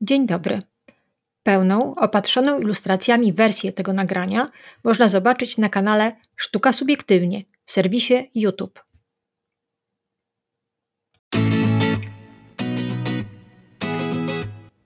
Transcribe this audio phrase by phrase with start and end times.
[0.00, 0.58] Dzień dobry.
[1.42, 4.46] Pełną, opatrzoną ilustracjami wersję tego nagrania
[4.84, 8.84] można zobaczyć na kanale Sztuka Subiektywnie w serwisie YouTube.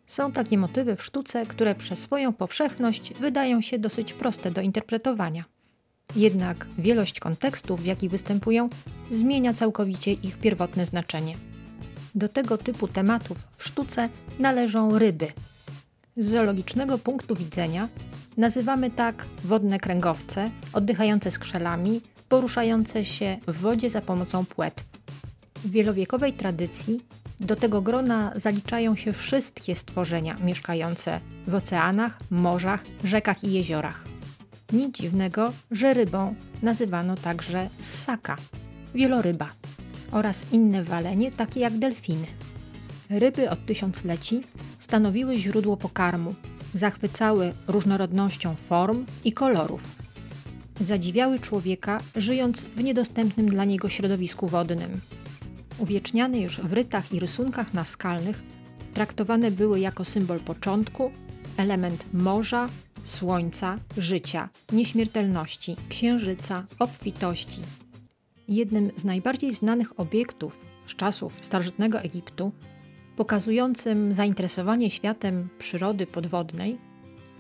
[0.07, 5.45] Są takie motywy w sztuce, które przez swoją powszechność wydają się dosyć proste do interpretowania.
[6.17, 8.69] Jednak wielość kontekstów, w jakich występują,
[9.11, 11.52] zmienia całkowicie ich pierwotne znaczenie.
[12.15, 14.09] Do tego typu tematów w sztuce
[14.39, 15.29] należą ryby.
[16.17, 17.89] Z zoologicznego punktu widzenia
[18.37, 24.85] nazywamy tak wodne kręgowce, oddychające skrzelami, poruszające się w wodzie za pomocą płetw.
[25.65, 27.01] W wielowiekowej tradycji
[27.41, 34.05] do tego grona zaliczają się wszystkie stworzenia mieszkające w oceanach, morzach, rzekach i jeziorach.
[34.73, 38.37] Nic dziwnego, że rybą nazywano także ssaka,
[38.95, 39.49] wieloryba
[40.13, 42.27] oraz inne walenie, takie jak delfiny.
[43.11, 44.41] Ryby od tysiącleci
[44.79, 46.35] stanowiły źródło pokarmu,
[46.75, 49.83] zachwycały różnorodnością form i kolorów.
[50.81, 55.01] Zadziwiały człowieka, żyjąc w niedostępnym dla niego środowisku wodnym.
[55.79, 58.43] Uwieczniane już w rytach i rysunkach naskalnych,
[58.95, 61.11] traktowane były jako symbol początku,
[61.57, 62.69] element morza,
[63.05, 67.61] słońca, życia, nieśmiertelności, księżyca, obfitości,
[68.49, 72.53] jednym z najbardziej znanych obiektów z czasów starożytnego Egiptu,
[73.17, 76.79] pokazującym zainteresowanie światem przyrody podwodnej,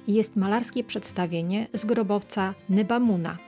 [0.08, 3.39] jest malarskie przedstawienie z grobowca Nebamuna,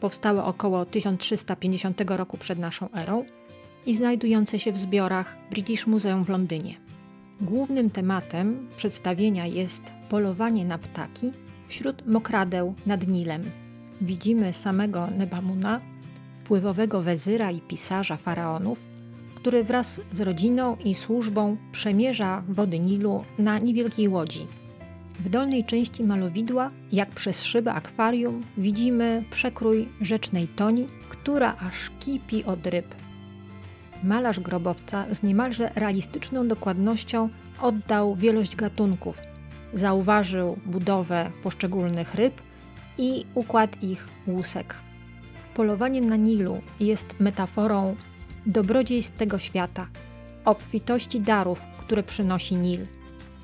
[0.00, 3.24] powstałe około 1350 roku przed naszą erą
[3.86, 6.74] i znajdujące się w zbiorach British Museum w Londynie.
[7.40, 11.30] Głównym tematem przedstawienia jest polowanie na ptaki
[11.68, 13.42] wśród mokradeł nad Nilem.
[14.00, 15.80] Widzimy samego Nebamuna
[16.44, 18.84] wpływowego wezyra i pisarza faraonów,
[19.34, 24.46] który wraz z rodziną i służbą przemierza wody Nilu na niewielkiej łodzi.
[25.20, 32.44] W dolnej części malowidła, jak przez szybę akwarium, widzimy przekrój rzecznej toni, która aż kipi
[32.44, 32.94] od ryb.
[34.02, 37.28] Malarz grobowca z niemalże realistyczną dokładnością
[37.60, 39.20] oddał wielość gatunków,
[39.72, 42.42] zauważył budowę poszczególnych ryb
[42.98, 44.74] i układ ich łusek.
[45.54, 47.96] Polowanie na Nilu jest metaforą
[48.46, 49.86] dobrodziejstw tego świata,
[50.44, 52.86] obfitości darów, które przynosi Nil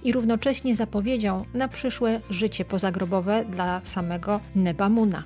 [0.04, 5.24] i równocześnie zapowiedzią na przyszłe życie pozagrobowe dla samego Nebamuna.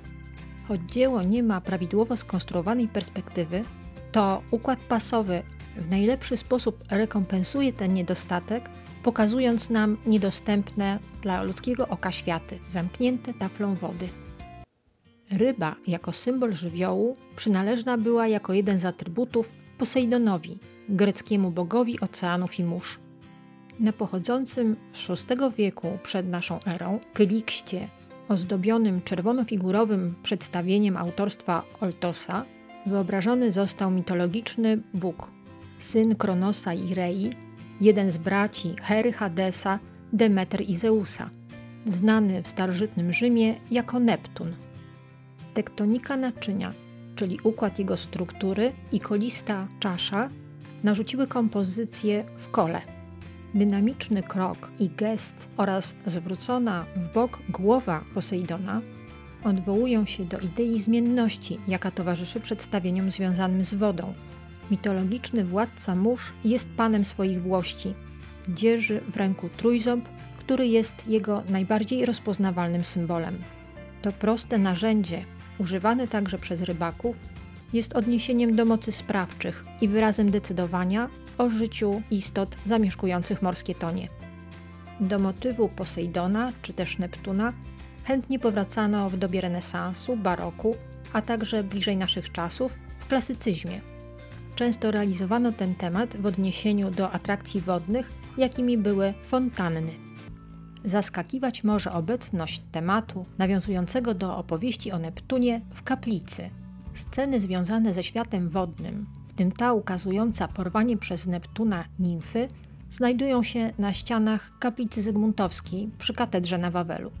[0.67, 3.63] Choć dzieło nie ma prawidłowo skonstruowanej perspektywy,
[4.11, 5.43] to układ pasowy
[5.77, 8.69] w najlepszy sposób rekompensuje ten niedostatek,
[9.03, 14.24] pokazując nam niedostępne dla ludzkiego oka światy, zamknięte taflą wody.
[15.31, 20.59] Ryba jako symbol żywiołu przynależna była jako jeden z atrybutów Posejdonowi,
[20.89, 22.99] greckiemu bogowi oceanów i mórz.
[23.79, 27.87] Na pochodzącym z VI wieku przed naszą erą kylikście
[28.29, 32.45] ozdobionym czerwonofigurowym przedstawieniem autorstwa Oltosa
[32.85, 35.31] wyobrażony został mitologiczny Bóg,
[35.79, 37.29] syn Kronosa i Rei,
[37.81, 39.79] jeden z braci Hery Hadesa,
[40.13, 41.29] Demeter i Zeusa,
[41.85, 44.55] znany w starożytnym Rzymie jako Neptun–
[45.55, 46.73] tektonika naczynia,
[47.15, 50.29] czyli układ jego struktury i kolista czasza,
[50.83, 52.81] narzuciły kompozycję w kole.
[53.53, 58.81] Dynamiczny krok i gest oraz zwrócona w bok głowa Posejdona
[59.43, 64.13] odwołują się do idei zmienności, jaka towarzyszy przedstawieniom związanym z wodą.
[64.71, 67.93] Mitologiczny władca mórz jest panem swoich włości.
[68.49, 73.37] Dzierży w ręku trójząb, który jest jego najbardziej rozpoznawalnym symbolem.
[74.01, 75.25] To proste narzędzie,
[75.59, 77.15] używane także przez rybaków,
[77.73, 84.07] jest odniesieniem do mocy sprawczych i wyrazem decydowania o życiu istot zamieszkujących morskie tonie.
[84.99, 87.53] Do motywu Posejdona czy też Neptuna
[88.03, 90.75] chętnie powracano w dobie renesansu, baroku,
[91.13, 93.81] a także bliżej naszych czasów w klasycyzmie.
[94.55, 99.91] Często realizowano ten temat w odniesieniu do atrakcji wodnych, jakimi były fontanny.
[100.85, 106.49] Zaskakiwać może obecność tematu nawiązującego do opowieści o Neptunie w kaplicy.
[106.93, 112.47] Sceny związane ze światem wodnym, w tym ta ukazująca porwanie przez Neptuna nimfy,
[112.89, 117.11] znajdują się na ścianach kaplicy Zygmuntowskiej przy katedrze na Wawelu.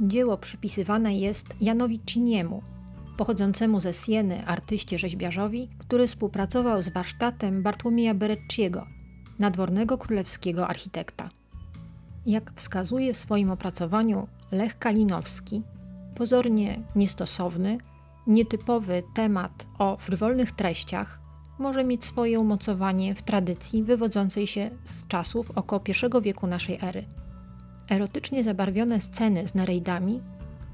[0.00, 2.62] Dzieło przypisywane jest Janowi Ciniemu,
[3.16, 8.86] pochodzącemu ze Sieny artyście rzeźbiarzowi, który współpracował z warsztatem Bartłomieja Berecciego,
[9.38, 11.30] nadwornego królewskiego architekta.
[12.26, 15.62] Jak wskazuje w swoim opracowaniu Lech Kalinowski,
[16.14, 17.78] pozornie niestosowny,
[18.26, 21.20] nietypowy temat o frywolnych treściach
[21.58, 27.04] może mieć swoje umocowanie w tradycji wywodzącej się z czasów około I wieku naszej ery.
[27.90, 30.20] Erotycznie zabarwione sceny z Nereidami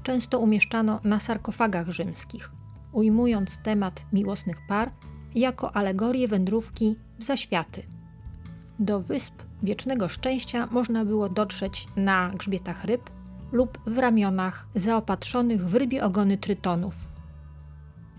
[0.03, 2.51] często umieszczano na sarkofagach rzymskich,
[2.91, 4.91] ujmując temat miłosnych par
[5.35, 7.83] jako alegorię wędrówki w zaświaty.
[8.79, 9.33] Do wysp
[9.63, 13.09] wiecznego szczęścia można było dotrzeć na grzbietach ryb
[13.51, 16.95] lub w ramionach zaopatrzonych w rybie ogony trytonów.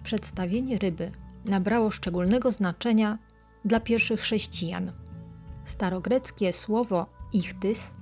[0.03, 1.13] Przedstawienie ryby
[1.45, 3.19] nabrało szczególnego znaczenia
[3.65, 4.93] dla pierwszych chrześcijan.
[5.65, 7.97] Starogreckie słowo ichtys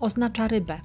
[0.00, 0.80] oznacza rybę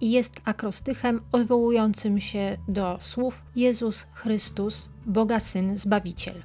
[0.00, 6.42] i jest akrostychem odwołującym się do słów Jezus Chrystus, Boga Syn, Zbawiciel.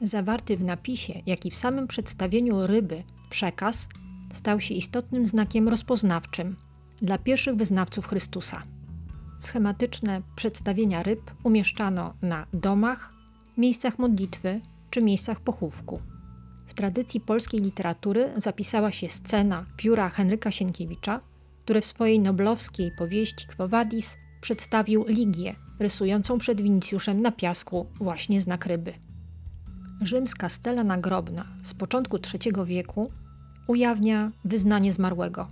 [0.00, 3.88] Zawarty w napisie, jak i w samym przedstawieniu ryby przekaz
[4.36, 6.56] stał się istotnym znakiem rozpoznawczym
[7.02, 8.62] dla pierwszych wyznawców Chrystusa.
[9.40, 13.12] Schematyczne przedstawienia ryb umieszczano na domach,
[13.58, 14.60] miejscach modlitwy
[14.90, 16.00] czy miejscach pochówku.
[16.66, 21.20] W tradycji polskiej literatury zapisała się scena pióra Henryka Sienkiewicza,
[21.64, 28.40] który w swojej noblowskiej powieści Quo Vadis przedstawił Ligię, rysującą przed Winicjuszem na piasku właśnie
[28.40, 28.92] znak ryby.
[30.00, 33.10] Rzymska stela nagrobna z początku III wieku
[33.66, 35.48] ujawnia wyznanie zmarłego.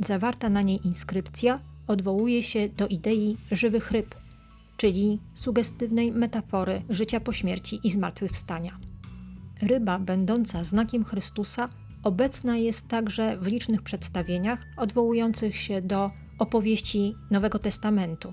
[0.00, 4.14] Zawarta na niej inskrypcja odwołuje się do idei żywych ryb,
[4.76, 8.76] czyli sugestywnej metafory życia po śmierci i zmartwychwstania.
[9.62, 11.68] Ryba, będąca znakiem Chrystusa,
[12.02, 18.32] obecna jest także w licznych przedstawieniach odwołujących się do opowieści Nowego Testamentu.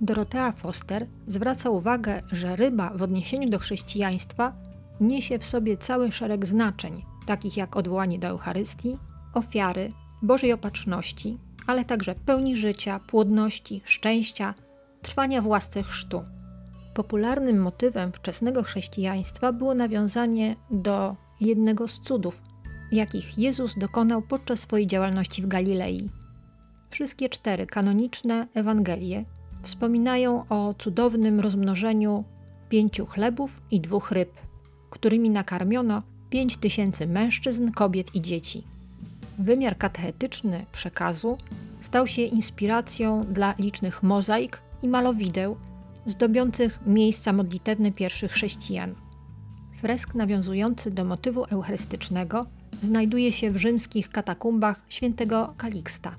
[0.00, 4.52] Dorotea Foster zwraca uwagę, że ryba w odniesieniu do chrześcijaństwa
[5.00, 8.98] niesie w sobie cały szereg znaczeń, takich jak odwołanie do Eucharystii,
[9.34, 9.88] ofiary,
[10.22, 14.54] Bożej opatrzności, ale także pełni życia, płodności, szczęścia,
[15.02, 16.24] trwania w łasce chrztu.
[16.94, 22.42] Popularnym motywem wczesnego chrześcijaństwa było nawiązanie do jednego z cudów,
[22.92, 26.10] jakich Jezus dokonał podczas swojej działalności w Galilei.
[26.90, 29.24] Wszystkie cztery kanoniczne Ewangelie
[29.62, 32.24] wspominają o cudownym rozmnożeniu
[32.68, 34.32] pięciu chlebów i dwóch ryb,
[34.90, 36.02] którymi nakarmiono
[36.34, 38.64] pięć tysięcy mężczyzn, kobiet i dzieci.
[39.38, 41.38] Wymiar katechetyczny przekazu
[41.80, 45.56] stał się inspiracją dla licznych mozaik i malowideł
[46.06, 48.94] zdobiących miejsca modlitewne pierwszych chrześcijan.
[49.80, 52.46] Fresk nawiązujący do motywu eucharystycznego
[52.82, 56.14] znajduje się w rzymskich katakumbach świętego Kaliksta.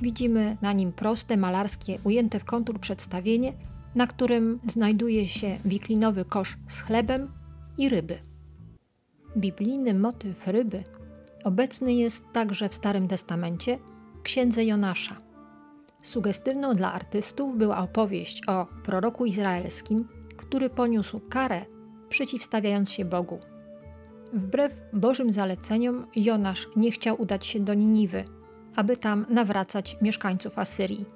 [0.00, 3.52] Widzimy na nim proste, malarskie, ujęte w kontur przedstawienie,
[3.94, 7.28] na którym znajduje się wiklinowy kosz z chlebem
[7.78, 8.31] i ryby.
[9.36, 10.84] Biblijny motyw ryby
[11.44, 13.78] obecny jest także w Starym Testamencie,
[14.22, 15.16] księdze Jonasza.
[16.02, 21.64] Sugestywną dla artystów była opowieść o proroku izraelskim, który poniósł karę,
[22.08, 23.38] przeciwstawiając się Bogu.
[24.32, 28.24] Wbrew Bożym zaleceniom, Jonasz nie chciał udać się do Niniwy,
[28.76, 31.06] aby tam nawracać mieszkańców Asyrii.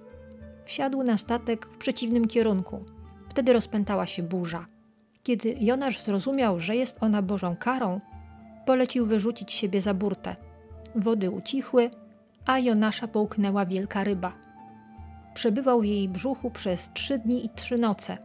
[0.65, 2.85] Wsiadł na statek w przeciwnym kierunku.
[3.29, 4.67] Wtedy rozpętała się burza.
[5.27, 8.01] Kiedy Jonasz zrozumiał, że jest ona Bożą karą,
[8.67, 10.37] polecił wyrzucić siebie za burtę.
[10.95, 11.91] Wody ucichły,
[12.45, 14.33] a Jonasza połknęła wielka ryba.
[15.35, 18.19] Przebywał w jej brzuchu przez trzy dni i trzy noce.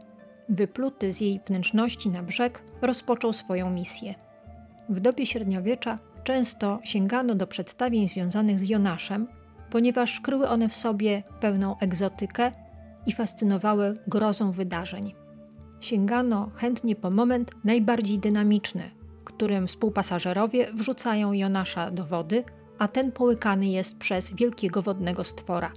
[0.50, 4.16] Wypluty z jej wnętrzności na brzeg, rozpoczął swoją misję.
[4.90, 9.28] W dobie średniowiecza często sięgano do przedstawień związanych z Jonaszem,
[9.70, 12.52] ponieważ kryły one w sobie pełną egzotykę
[13.06, 15.21] i fascynowały grozą wydarzeń.
[15.82, 22.44] Sięgano chętnie po moment najbardziej dynamiczny, w którym współpasażerowie wrzucają Jonasza do wody,
[22.80, 25.72] a ten połykany jest przez wielkiego wodnego stwora.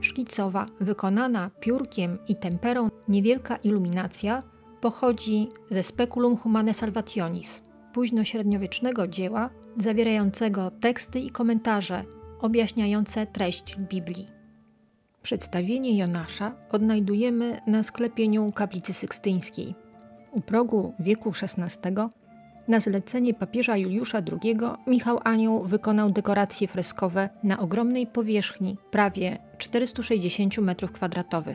[0.00, 4.42] Szkicowa, wykonana piórkiem i temperą niewielka iluminacja
[4.80, 12.02] pochodzi ze Speculum Humane Salvationis, późnośredniowiecznego dzieła zawierającego teksty i komentarze
[12.40, 14.41] objaśniające treść Biblii.
[15.22, 19.74] Przedstawienie Jonasza odnajdujemy na sklepieniu kaplicy sykstyńskiej.
[20.32, 21.90] U progu wieku XVI
[22.68, 30.54] na zlecenie papieża Juliusza II Michał Anioł wykonał dekoracje freskowe na ogromnej powierzchni prawie 460
[30.54, 31.54] m2.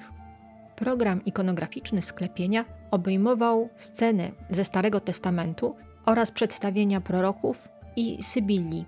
[0.76, 8.86] Program ikonograficzny sklepienia obejmował sceny ze Starego Testamentu oraz przedstawienia proroków i Sybilli.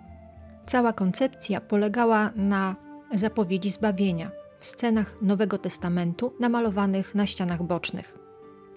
[0.66, 2.76] Cała koncepcja polegała na
[3.14, 8.18] zapowiedzi zbawienia w scenach Nowego Testamentu namalowanych na ścianach bocznych.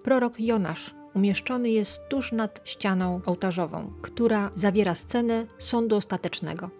[0.03, 6.71] Prorok Jonasz umieszczony jest tuż nad ścianą ołtarzową, która zawiera scenę sądu ostatecznego.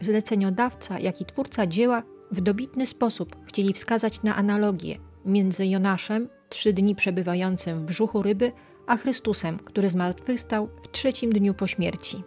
[0.00, 6.72] Zleceniodawca, jak i twórca dzieła w dobitny sposób chcieli wskazać na analogię między Jonaszem, trzy
[6.72, 8.52] dni przebywającym w brzuchu ryby,
[8.86, 12.22] a Chrystusem, który zmartwychwstał w trzecim dniu po śmierci.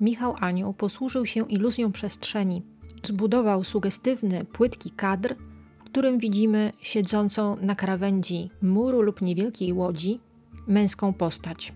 [0.00, 2.62] Michał Anioł posłużył się iluzją przestrzeni,
[3.06, 5.34] zbudował sugestywny, płytki kadr,
[5.78, 10.20] w którym widzimy siedzącą na krawędzi muru lub niewielkiej łodzi
[10.66, 11.72] męską postać.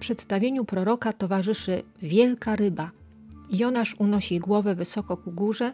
[0.00, 2.90] Przedstawieniu proroka towarzyszy wielka ryba.
[3.50, 5.72] Jonasz unosi głowę wysoko ku górze,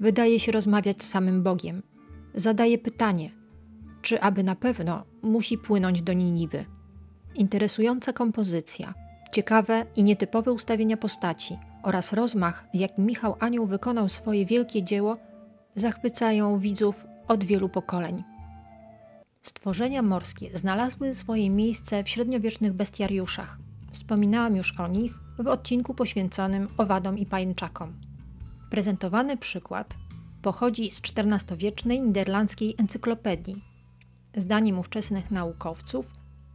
[0.00, 1.82] wydaje się rozmawiać z samym Bogiem.
[2.34, 3.30] Zadaje pytanie,
[4.02, 6.64] czy aby na pewno musi płynąć do Niniwy.
[7.34, 8.94] Interesująca kompozycja,
[9.32, 15.16] ciekawe i nietypowe ustawienia postaci oraz rozmach, w jakim Michał Anioł wykonał swoje wielkie dzieło,
[15.74, 18.22] zachwycają widzów od wielu pokoleń.
[19.42, 23.58] Stworzenia morskie znalazły swoje miejsce w średniowiecznych bestiariuszach.
[23.92, 27.92] Wspominałam już o nich w odcinku poświęconym owadom i pajęczakom.
[28.70, 29.94] Prezentowany przykład
[30.42, 33.64] pochodzi z XIV-wiecznej niderlandzkiej encyklopedii.
[34.36, 36.12] Zdaniem ówczesnych naukowców,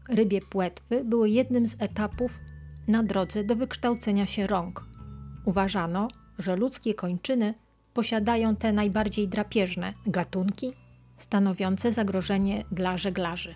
[0.09, 2.39] rybie płetwy były jednym z etapów
[2.87, 4.96] na drodze do wykształcenia się rąk.
[5.47, 6.07] Uważano,
[6.39, 7.53] że ludzkie kończyny
[7.93, 10.73] posiadają te najbardziej drapieżne gatunki
[11.17, 13.55] stanowiące zagrożenie dla żeglarzy.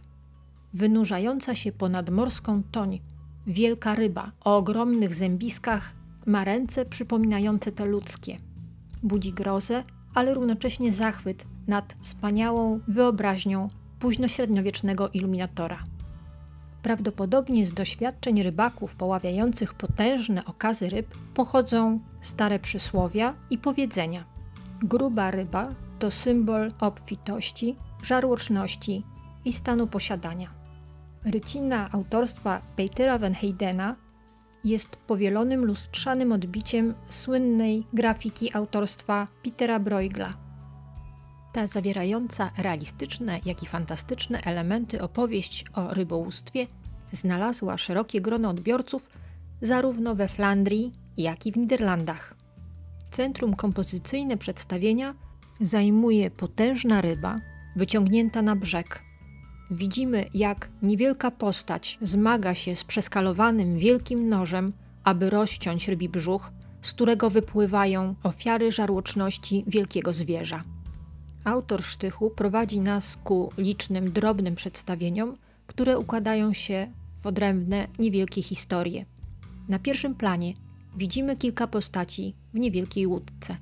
[0.73, 2.99] Wynurzająca się ponad morską toń
[3.47, 5.93] wielka ryba o ogromnych zębiskach
[6.25, 8.37] ma ręce przypominające te ludzkie.
[9.03, 9.83] Budzi grozę,
[10.15, 13.69] ale równocześnie zachwyt nad wspaniałą wyobraźnią
[13.99, 15.83] późnośredniowiecznego iluminatora.
[16.83, 24.25] Prawdopodobnie z doświadczeń rybaków poławiających potężne okazy ryb pochodzą stare przysłowia i powiedzenia.
[24.83, 25.67] Gruba ryba
[25.99, 29.03] to symbol obfitości, żarłoczności
[29.45, 30.49] i stanu posiadania.
[31.25, 33.95] Rycina autorstwa Petera van Heydena
[34.63, 40.50] jest powielonym lustrzanym odbiciem słynnej grafiki autorstwa Petera Bruegla.
[41.53, 46.67] Ta zawierająca realistyczne, jak i fantastyczne elementy opowieść o rybołówstwie
[47.11, 49.09] znalazła szerokie grono odbiorców
[49.61, 52.35] zarówno we Flandrii, jak i w Niderlandach.
[53.11, 55.13] Centrum kompozycyjne przedstawienia
[55.61, 57.39] zajmuje potężna ryba
[57.75, 59.03] wyciągnięta na brzeg.
[59.71, 66.93] Widzimy, jak niewielka postać zmaga się z przeskalowanym wielkim nożem, aby rozciąć rybi brzuch, z
[66.93, 70.63] którego wypływają ofiary żarłoczności wielkiego zwierza.
[71.43, 75.33] Autor sztychu prowadzi nas ku licznym, drobnym przedstawieniom,
[75.67, 76.87] które układają się
[77.23, 79.05] w odrębne, niewielkie historie.
[79.69, 80.53] Na pierwszym planie
[80.97, 83.57] widzimy kilka postaci w niewielkiej łódce.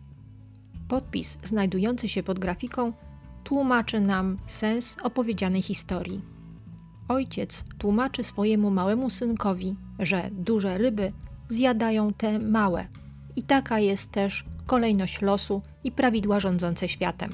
[0.88, 2.94] Podpis znajdujący się pod grafiką
[3.44, 6.22] tłumaczy nam sens opowiedzianej historii.
[7.08, 11.12] Ojciec tłumaczy swojemu małemu synkowi, że duże ryby
[11.50, 12.88] zjadają te małe,
[13.36, 17.30] i taka jest też kolejność losu i prawidła rządzące światem.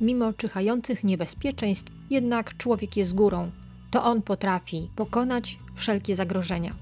[0.00, 3.50] Mimo czyhających niebezpieczeństw, jednak człowiek jest górą,
[3.90, 6.74] to on potrafi pokonać wszelkie zagrożenia.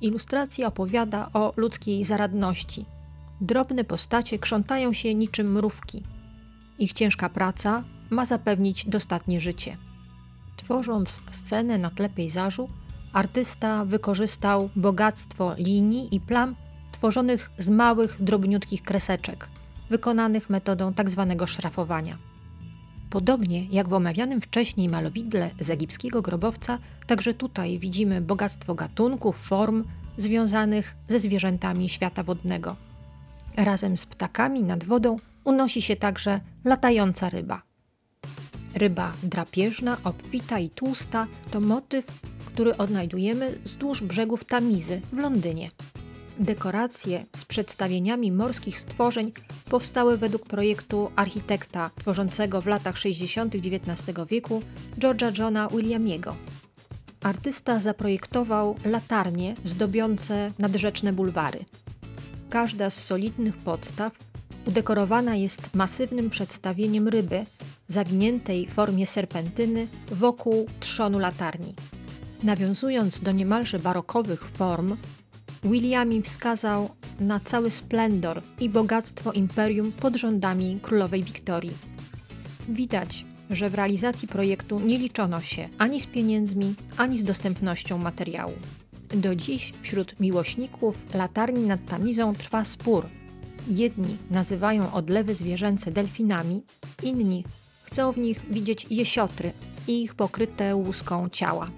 [0.00, 2.84] Ilustracja opowiada o ludzkiej zaradności.
[3.40, 6.02] Drobne postacie krzątają się niczym mrówki.
[6.78, 9.76] Ich ciężka praca ma zapewnić dostatnie życie.
[10.56, 12.68] Tworząc scenę na tle pejzażu,
[13.12, 16.54] artysta wykorzystał bogactwo linii i plam
[16.92, 19.48] tworzonych z małych, drobniutkich kreseczek,
[19.90, 21.34] wykonanych metodą tzw.
[21.38, 22.31] Tak szrafowania.
[23.12, 29.84] Podobnie jak w omawianym wcześniej malowidle z egipskiego grobowca, także tutaj widzimy bogactwo gatunków, form
[30.16, 32.76] związanych ze zwierzętami świata wodnego.
[33.56, 37.62] Razem z ptakami nad wodą unosi się także latająca ryba.
[38.74, 42.06] Ryba drapieżna, obfita i tłusta to motyw,
[42.46, 45.70] który odnajdujemy wzdłuż brzegów Tamizy w Londynie.
[46.38, 49.32] Dekoracje z przedstawieniami morskich stworzeń
[49.70, 53.54] powstały według projektu architekta tworzącego w latach 60.
[53.54, 54.62] XIX wieku
[54.98, 56.36] George'a Johna Williamiego.
[57.22, 61.64] Artysta zaprojektował latarnie zdobiące nadrzeczne bulwary.
[62.50, 64.12] Każda z solidnych podstaw
[64.66, 67.44] udekorowana jest masywnym przedstawieniem ryby
[67.88, 71.74] zawiniętej w formie serpentyny wokół trzonu latarni.
[72.42, 74.96] Nawiązując do niemalże barokowych form,
[75.64, 76.88] Williami wskazał
[77.20, 81.72] na cały splendor i bogactwo imperium pod rządami królowej Wiktorii.
[82.68, 88.52] Widać, że w realizacji projektu nie liczono się ani z pieniędzmi, ani z dostępnością materiału.
[89.14, 93.06] Do dziś wśród miłośników latarni nad Tamizą trwa spór.
[93.68, 96.62] Jedni nazywają odlewy zwierzęce delfinami,
[97.02, 97.44] inni
[97.82, 99.52] chcą w nich widzieć jesiotry
[99.88, 101.70] i ich pokryte łuską ciała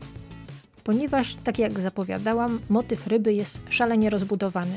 [0.85, 4.77] ponieważ, tak jak zapowiadałam, motyw ryby jest szalenie rozbudowany.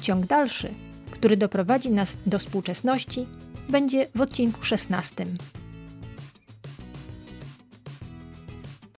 [0.00, 0.68] Ciąg dalszy,
[1.10, 3.26] który doprowadzi nas do współczesności,
[3.68, 5.26] będzie w odcinku 16.